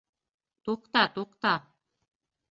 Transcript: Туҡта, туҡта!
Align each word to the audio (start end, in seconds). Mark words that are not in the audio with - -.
Туҡта, 0.69 1.03
туҡта! 1.17 1.51